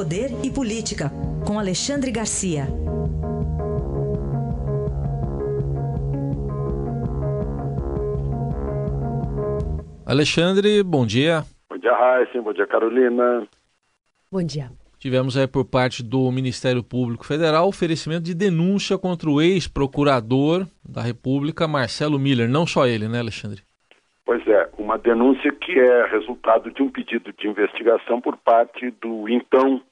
Poder 0.00 0.30
e 0.42 0.50
Política, 0.50 1.10
com 1.46 1.58
Alexandre 1.58 2.10
Garcia. 2.10 2.62
Alexandre, 10.06 10.82
bom 10.82 11.04
dia. 11.04 11.42
Bom 11.68 11.76
dia, 11.76 11.92
Raíssa. 11.92 12.40
Bom 12.40 12.52
dia, 12.54 12.66
Carolina. 12.66 13.46
Bom 14.32 14.42
dia. 14.42 14.70
Tivemos 14.98 15.36
aí 15.36 15.46
por 15.46 15.66
parte 15.66 16.02
do 16.02 16.32
Ministério 16.32 16.82
Público 16.82 17.26
Federal 17.26 17.68
oferecimento 17.68 18.22
de 18.22 18.34
denúncia 18.34 18.96
contra 18.96 19.28
o 19.28 19.38
ex-procurador 19.42 20.66
da 20.82 21.02
República, 21.02 21.68
Marcelo 21.68 22.18
Miller. 22.18 22.48
Não 22.48 22.66
só 22.66 22.86
ele, 22.86 23.06
né, 23.06 23.18
Alexandre? 23.18 23.60
Pois 24.24 24.46
é, 24.48 24.66
uma 24.78 24.96
denúncia 24.96 25.52
que 25.52 25.78
é 25.78 26.06
resultado 26.06 26.70
de 26.70 26.82
um 26.82 26.88
pedido 26.90 27.34
de 27.34 27.46
investigação 27.46 28.18
por 28.18 28.38
parte 28.38 28.90
do 28.92 29.28
então 29.28 29.82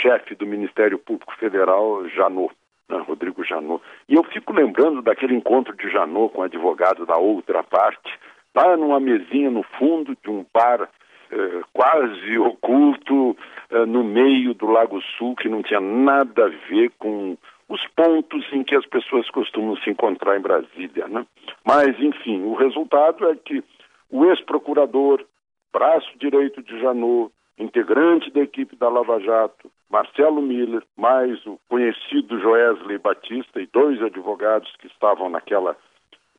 chefe 0.00 0.34
do 0.34 0.46
Ministério 0.46 0.98
Público 0.98 1.34
Federal, 1.36 2.08
Janot, 2.08 2.54
né, 2.88 2.98
Rodrigo 3.06 3.44
Janot. 3.44 3.82
E 4.08 4.14
eu 4.14 4.24
fico 4.24 4.52
lembrando 4.52 5.02
daquele 5.02 5.34
encontro 5.34 5.76
de 5.76 5.90
Janot 5.90 6.32
com 6.32 6.40
o 6.40 6.44
advogado 6.44 7.06
da 7.06 7.16
outra 7.16 7.62
parte, 7.62 8.18
lá 8.54 8.76
numa 8.76 9.00
mesinha 9.00 9.50
no 9.50 9.62
fundo 9.62 10.16
de 10.22 10.30
um 10.30 10.44
bar 10.52 10.88
eh, 11.30 11.62
quase 11.72 12.38
oculto 12.38 13.36
eh, 13.70 13.86
no 13.86 14.04
meio 14.04 14.54
do 14.54 14.66
Lago 14.66 15.00
Sul, 15.18 15.34
que 15.36 15.48
não 15.48 15.62
tinha 15.62 15.80
nada 15.80 16.46
a 16.46 16.68
ver 16.68 16.90
com 16.98 17.36
os 17.68 17.86
pontos 17.96 18.44
em 18.52 18.62
que 18.62 18.76
as 18.76 18.86
pessoas 18.86 19.28
costumam 19.30 19.76
se 19.78 19.90
encontrar 19.90 20.36
em 20.36 20.42
Brasília. 20.42 21.08
Né? 21.08 21.26
Mas, 21.64 21.98
enfim, 21.98 22.42
o 22.42 22.54
resultado 22.54 23.28
é 23.28 23.34
que 23.36 23.64
o 24.10 24.26
ex-procurador, 24.26 25.24
braço 25.72 26.10
direito 26.18 26.62
de 26.62 26.78
Janot, 26.78 27.32
integrante 27.58 28.30
da 28.30 28.40
equipe 28.40 28.76
da 28.76 28.88
Lava 28.88 29.18
Jato, 29.20 29.70
Marcelo 29.94 30.42
Miller, 30.42 30.82
mais 30.96 31.46
o 31.46 31.56
conhecido 31.68 32.40
Joesley 32.40 32.98
Batista 32.98 33.60
e 33.60 33.66
dois 33.68 34.02
advogados 34.02 34.74
que 34.80 34.88
estavam 34.88 35.30
naquela, 35.30 35.76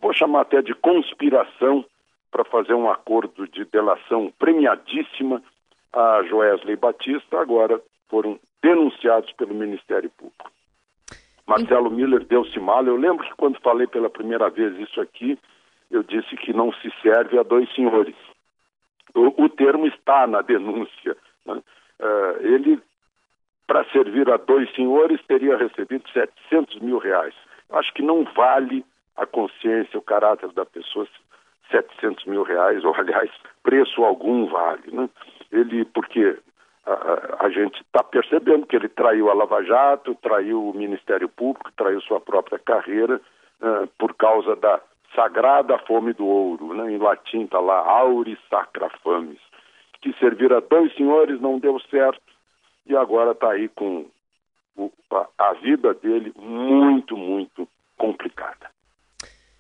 vou 0.01 0.11
chamar 0.11 0.41
até 0.41 0.61
de 0.61 0.73
conspiração, 0.73 1.85
para 2.29 2.43
fazer 2.43 2.73
um 2.73 2.91
acordo 2.91 3.47
de 3.47 3.63
delação 3.63 4.29
premiadíssima 4.37 5.41
a 5.93 6.21
Joesley 6.23 6.75
Batista, 6.75 7.39
agora 7.39 7.81
foram 8.09 8.37
denunciados 8.61 9.31
pelo 9.31 9.53
Ministério 9.53 10.09
Público. 10.09 10.51
Marcelo 11.47 11.89
Miller 11.89 12.25
deu-se 12.25 12.59
mal. 12.59 12.85
Eu 12.85 12.97
lembro 12.97 13.25
que 13.25 13.35
quando 13.35 13.61
falei 13.61 13.87
pela 13.87 14.09
primeira 14.09 14.49
vez 14.49 14.77
isso 14.77 14.99
aqui, 14.99 15.39
eu 15.89 16.03
disse 16.03 16.35
que 16.35 16.51
não 16.51 16.73
se 16.73 16.91
serve 17.01 17.39
a 17.39 17.43
dois 17.43 17.73
senhores. 17.73 18.15
O, 19.13 19.45
o 19.45 19.47
termo 19.47 19.87
está 19.87 20.27
na 20.27 20.41
denúncia. 20.41 21.15
Né? 21.45 21.63
Uh, 22.01 22.45
ele, 22.45 22.81
para 23.75 23.83
servir 23.91 24.31
a 24.31 24.37
dois 24.37 24.73
senhores, 24.73 25.19
teria 25.27 25.57
recebido 25.57 26.09
700 26.13 26.79
mil 26.79 26.97
reais. 26.97 27.33
Acho 27.71 27.93
que 27.93 28.01
não 28.01 28.23
vale 28.33 28.85
a 29.17 29.25
consciência, 29.25 29.99
o 29.99 30.01
caráter 30.01 30.49
da 30.53 30.65
pessoa 30.65 31.05
700 31.69 32.23
mil 32.23 32.43
reais, 32.43 32.85
ou 32.85 32.95
aliás, 32.95 33.29
preço 33.63 34.05
algum 34.05 34.45
vale. 34.45 34.89
Né? 34.93 35.09
Ele, 35.51 35.83
porque 35.83 36.37
a, 36.85 37.45
a 37.45 37.49
gente 37.49 37.81
está 37.81 38.01
percebendo 38.01 38.65
que 38.65 38.77
ele 38.77 38.87
traiu 38.87 39.29
a 39.29 39.33
Lava 39.33 39.61
Jato, 39.61 40.15
traiu 40.21 40.69
o 40.69 40.73
Ministério 40.73 41.27
Público, 41.27 41.69
traiu 41.75 41.99
sua 41.99 42.21
própria 42.21 42.57
carreira 42.57 43.19
uh, 43.59 43.87
por 43.97 44.13
causa 44.13 44.55
da 44.55 44.79
sagrada 45.13 45.77
fome 45.79 46.13
do 46.13 46.25
ouro. 46.25 46.73
Né? 46.75 46.93
Em 46.93 46.97
latim 46.97 47.41
está 47.41 47.59
lá, 47.59 47.79
auris 47.79 48.39
sacra 48.49 48.89
fames. 49.03 49.41
Que 49.99 50.13
servir 50.13 50.53
a 50.53 50.61
dois 50.61 50.95
senhores 50.95 51.41
não 51.41 51.59
deu 51.59 51.77
certo 51.91 52.34
e 52.85 52.95
agora 52.95 53.31
está 53.31 53.51
aí 53.51 53.69
com 53.69 54.05
o, 54.77 54.91
a, 55.37 55.53
vida 55.53 55.93
dele 55.93 56.31
muito, 56.37 57.17
muito 57.17 57.67
complicada. 57.97 58.69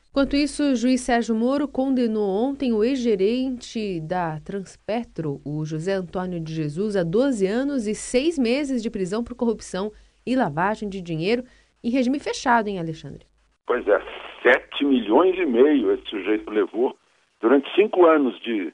Enquanto 0.09 0.35
isso, 0.35 0.63
o 0.63 0.75
juiz 0.75 1.01
Sérgio 1.01 1.35
Moro 1.35 1.67
condenou 1.67 2.29
ontem 2.29 2.71
o 2.71 2.83
ex-gerente 2.83 3.99
da 3.99 4.39
Transpetro, 4.39 5.41
o 5.45 5.65
José 5.65 5.93
Antônio 5.93 6.39
de 6.39 6.53
Jesus, 6.53 6.95
a 6.95 7.03
12 7.03 7.45
anos 7.45 7.85
e 7.85 7.93
6 7.93 8.39
meses 8.39 8.81
de 8.81 8.89
prisão 8.89 9.23
por 9.23 9.35
corrupção 9.35 9.91
e 10.25 10.35
lavagem 10.35 10.87
de 10.87 11.01
dinheiro 11.01 11.43
em 11.83 11.89
regime 11.89 12.17
fechado, 12.19 12.69
hein, 12.69 12.79
Alexandre? 12.79 13.25
Pois 13.67 13.85
é, 13.87 13.99
7 14.41 14.85
milhões 14.85 15.37
e 15.37 15.45
meio 15.45 15.91
esse 15.91 16.07
sujeito 16.07 16.49
levou 16.49 16.97
durante 17.41 17.69
cinco 17.75 18.05
anos 18.05 18.39
de, 18.41 18.73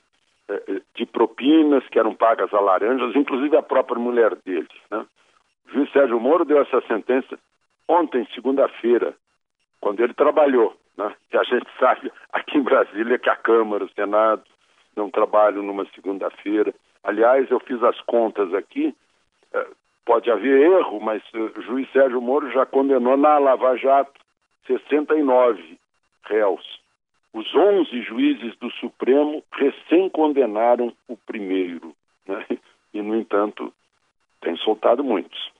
de 0.95 1.05
propinas 1.05 1.87
que 1.89 1.99
eram 1.99 2.15
pagas 2.15 2.53
a 2.53 2.59
laranjas, 2.59 3.15
inclusive 3.15 3.55
a 3.57 3.63
própria 3.63 3.99
mulher 3.99 4.35
dele. 4.45 4.67
Né? 4.89 5.05
O 5.67 5.71
juiz 5.71 5.91
Sérgio 5.91 6.19
Moro 6.19 6.45
deu 6.45 6.61
essa 6.61 6.81
sentença 6.87 7.37
ontem, 7.87 8.27
segunda-feira, 8.33 9.13
quando 9.79 10.01
ele 10.01 10.13
trabalhou 10.13 10.75
né? 10.97 11.15
a 11.33 11.43
gente 11.43 11.67
sabe 11.79 12.11
aqui 12.31 12.57
em 12.57 12.63
Brasília 12.63 13.17
que 13.17 13.29
a 13.29 13.35
Câmara, 13.35 13.83
o 13.83 13.91
Senado 13.91 14.43
não 14.95 15.09
trabalham 15.09 15.63
numa 15.63 15.85
segunda-feira. 15.95 16.73
Aliás, 17.03 17.49
eu 17.49 17.59
fiz 17.61 17.81
as 17.83 17.99
contas 18.01 18.53
aqui, 18.53 18.95
é, 19.53 19.67
pode 20.05 20.29
haver 20.29 20.71
erro, 20.71 20.99
mas 20.99 21.23
o 21.33 21.61
juiz 21.61 21.89
Sérgio 21.91 22.21
Moro 22.21 22.51
já 22.51 22.65
condenou 22.65 23.17
na 23.17 23.37
Lava 23.37 23.75
Jato 23.77 24.19
69 24.67 25.79
réus. 26.25 26.80
Os 27.33 27.53
11 27.55 28.01
juízes 28.03 28.57
do 28.57 28.69
Supremo 28.71 29.43
recém-condenaram 29.53 30.93
o 31.07 31.15
primeiro. 31.15 31.95
Né? 32.27 32.45
E, 32.93 33.01
no 33.01 33.15
entanto, 33.15 33.73
tem 34.41 34.57
soltado 34.57 35.03
muitos. 35.03 35.51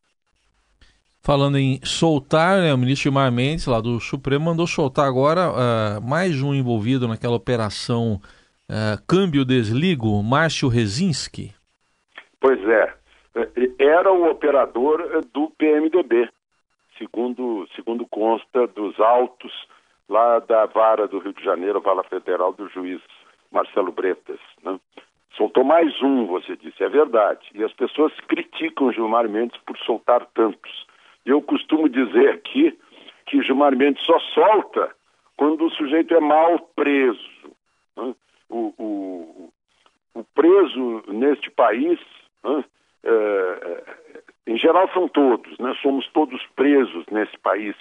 Falando 1.24 1.58
em 1.58 1.80
soltar, 1.86 2.62
né, 2.62 2.74
o 2.74 2.78
ministro 2.78 3.04
Gilmar 3.04 3.32
Mendes, 3.32 3.68
lá 3.68 3.80
do 3.80 4.00
Supremo, 4.00 4.46
mandou 4.46 4.66
soltar 4.66 5.08
agora 5.08 5.52
uh, 5.52 6.02
mais 6.02 6.42
um 6.42 6.54
envolvido 6.54 7.08
naquela 7.08 7.36
operação 7.36 8.20
uh, 8.68 9.02
câmbio-desligo, 9.08 10.22
Márcio 10.24 10.68
Rezinski. 10.68 11.54
Pois 12.40 12.60
é, 12.68 12.94
era 13.80 14.12
o 14.12 14.32
operador 14.32 15.22
do 15.32 15.52
PMDB, 15.52 16.28
segundo, 16.98 17.68
segundo 17.76 18.06
consta 18.08 18.66
dos 18.68 19.00
autos 19.00 19.54
lá 20.10 20.40
da 20.40 20.66
vara 20.66 21.08
do 21.08 21.20
Rio 21.20 21.34
de 21.34 21.44
Janeiro, 21.44 21.82
Vala 21.82 22.04
Federal, 22.04 22.54
do 22.54 22.68
juiz 22.70 23.02
Marcelo 23.52 23.92
Bretas. 23.92 24.40
Né? 24.64 24.80
Soltou 25.36 25.64
mais 25.64 26.02
um, 26.02 26.26
você 26.26 26.56
disse, 26.56 26.84
é 26.84 26.90
verdade. 26.90 27.48
E 27.54 27.64
as 27.64 27.74
pessoas 27.74 28.14
criticam 28.28 28.92
Gilmar 28.92 29.28
Mendes 29.30 29.60
por 29.66 29.78
soltar 29.80 30.26
tantos. 30.34 30.86
Eu 31.26 31.42
costumo 31.42 31.88
dizer 31.88 32.30
aqui 32.30 32.78
que 33.26 33.42
Gilmar 33.42 33.76
Mendes 33.76 34.04
só 34.06 34.20
solta 34.20 34.94
quando 35.38 35.66
o 35.66 35.72
sujeito 35.72 36.14
é 36.14 36.20
mal 36.20 36.60
preso. 36.76 37.30
Né? 37.96 38.14
O, 38.50 38.74
o, 38.78 39.54
o, 40.14 40.24
preso 40.36 41.04
neste 41.08 41.50
país, 41.50 42.00
né? 42.44 42.66
é, 43.04 43.10
é, 43.10 44.22
em 44.48 44.58
geral 44.58 44.90
são 44.94 45.08
todos, 45.08 45.58
né? 45.58 45.74
somos 45.82 46.08
todos 46.10 46.46
presos 46.56 47.06
nesse 47.10 47.38
país. 47.38 47.76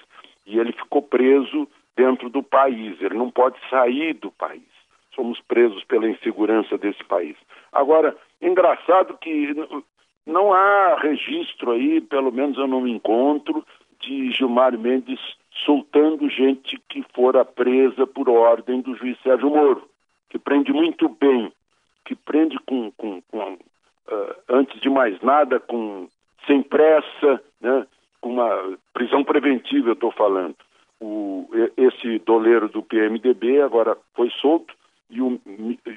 E 0.47 0.59
ele 0.59 0.73
ficou 0.73 1.03
preso 1.03 1.69
dentro 1.97 2.29
do 2.29 2.43
país, 2.43 3.01
ele 3.01 3.15
não 3.15 3.31
pode 3.31 3.57
sair 3.69 4.15
do 4.15 4.31
país. 4.31 4.63
Somos 5.15 5.41
presos 5.41 5.83
pela 5.85 6.09
insegurança 6.09 6.79
desse 6.79 7.03
país. 7.05 7.37
Agora, 7.73 8.17
engraçado 8.41 9.19
que 9.19 9.55
não 10.27 10.53
há 10.53 10.97
registro 11.01 11.73
aí, 11.73 12.01
pelo 12.01 12.33
menos 12.33 12.57
eu 12.57 12.67
não 12.67 12.87
encontro, 12.87 13.65
de 14.01 14.31
Gilmar 14.31 14.77
Mendes 14.79 15.21
soltando 15.65 16.29
gente 16.31 16.81
que 16.89 17.05
fora 17.15 17.45
presa 17.45 18.07
por 18.07 18.29
ordem 18.29 18.81
do 18.81 18.97
juiz 18.97 19.19
Sérgio 19.23 19.51
Moro, 19.51 19.89
que 20.31 20.39
prende 20.39 20.73
muito 20.73 21.09
bem, 21.09 21.53
que 22.05 22.15
prende 22.15 22.59
com, 22.61 22.91
com, 22.93 23.21
com 23.23 23.39
uh, 23.39 24.37
antes 24.49 24.81
de 24.81 24.89
mais 24.89 25.21
nada, 25.21 25.61
com 25.61 26.09
sem 26.47 26.63
pressa, 26.63 27.43
né, 27.61 27.87
com 28.21 28.31
uma 28.31 28.79
prisão 28.93 29.23
preventiva, 29.23 29.91
eu 29.91 29.95
estou 29.95 30.11
falando. 30.13 30.57
O, 31.01 31.49
esse 31.77 32.19
doleiro 32.21 32.69
do 32.69 32.83
PMDB 32.83 33.63
agora 33.63 33.97
foi 34.15 34.31
solto 34.41 34.75
e 35.09 35.21
o, 35.21 35.41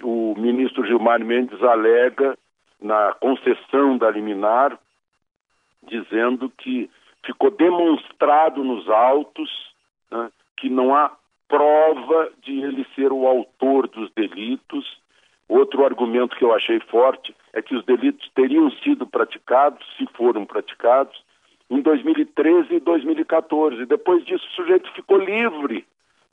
o 0.04 0.36
ministro 0.38 0.86
Gilmar 0.86 1.24
Mendes 1.24 1.62
alega 1.62 2.38
na 2.82 3.14
concessão 3.14 3.98
da 3.98 4.10
liminar, 4.10 4.78
dizendo 5.88 6.50
que 6.50 6.90
ficou 7.26 7.52
demonstrado 7.52 8.64
nos 8.64 8.90
autos 8.90 9.50
né, 10.12 10.32
que 10.58 10.70
não 10.70 10.96
há 10.96 11.16
prova 11.48 12.32
de 12.42 12.60
ele 12.62 12.86
ser 12.96 13.12
o 13.12 13.28
autor 13.28 13.88
dos 13.88 14.12
delitos. 14.14 15.02
Outro 15.48 15.86
argumento 15.86 16.36
que 16.36 16.44
eu 16.44 16.54
achei 16.54 16.80
forte 16.80 17.36
é 17.54 17.62
que 17.62 17.76
os 17.76 17.86
delitos 17.86 18.30
teriam 18.34 18.72
sido 18.72 19.06
praticados, 19.06 19.86
se 19.98 20.08
foram 20.14 20.46
praticados, 20.46 21.24
em 21.78 21.82
2013 21.82 22.76
e 22.76 22.80
2014. 22.80 23.86
Depois 23.86 24.24
disso, 24.26 24.46
o 24.46 24.56
sujeito 24.56 24.92
ficou 24.94 25.18
livre 25.18 25.86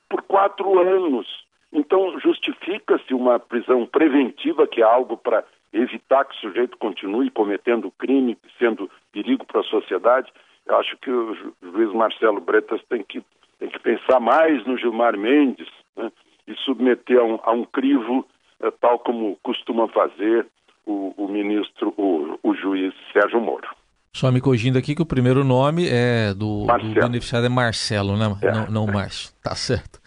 por 0.09 0.21
quatro 0.23 0.79
anos. 0.79 1.27
Então, 1.73 2.19
justifica-se 2.19 3.13
uma 3.13 3.39
prisão 3.39 3.85
preventiva, 3.85 4.67
que 4.67 4.81
é 4.81 4.85
algo 4.85 5.17
para 5.17 5.43
evitar 5.73 6.25
que 6.25 6.35
o 6.35 6.39
sujeito 6.39 6.77
continue 6.77 7.29
cometendo 7.31 7.91
crime, 7.97 8.37
sendo 8.59 8.89
perigo 9.11 9.45
para 9.45 9.61
a 9.61 9.65
sociedade. 9.65 10.31
Eu 10.65 10.75
acho 10.77 10.97
que 10.97 11.09
o 11.09 11.35
juiz 11.61 11.93
Marcelo 11.93 12.41
Bretas 12.41 12.81
tem 12.89 13.03
que, 13.03 13.23
tem 13.57 13.69
que 13.69 13.79
pensar 13.79 14.19
mais 14.19 14.65
no 14.65 14.77
Gilmar 14.77 15.17
Mendes 15.17 15.69
né, 15.95 16.11
e 16.47 16.53
submeter 16.55 17.19
a 17.19 17.23
um, 17.23 17.39
a 17.43 17.51
um 17.51 17.63
crivo, 17.63 18.27
eh, 18.61 18.71
tal 18.81 18.99
como 18.99 19.37
costuma 19.41 19.87
fazer 19.87 20.45
o, 20.85 21.13
o 21.17 21.27
ministro, 21.27 21.93
o, 21.97 22.37
o, 22.43 22.53
juiz 22.53 22.93
Sérgio 23.13 23.39
Moro. 23.39 23.67
Só 24.13 24.31
me 24.31 24.41
corrigindo 24.41 24.77
aqui 24.77 24.93
que 24.93 25.01
o 25.01 25.05
primeiro 25.05 25.43
nome 25.43 25.87
é 25.89 26.33
do, 26.33 26.65
do 26.65 26.93
beneficiário 26.93 27.45
é 27.45 27.49
Marcelo, 27.49 28.17
né? 28.17 28.35
É. 28.41 28.51
Não, 28.51 28.67
não 28.67 28.85
Márcio. 28.85 29.31
Tá 29.41 29.55
certo. 29.55 29.99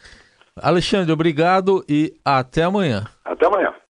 Alexandre, 0.56 1.10
obrigado 1.10 1.84
e 1.88 2.14
até 2.24 2.62
amanhã. 2.62 3.06
Até 3.24 3.46
amanhã. 3.46 3.73